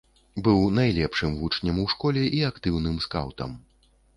[0.45, 3.57] Быў найлепшым вучнем у школе і актыўным скаўтам.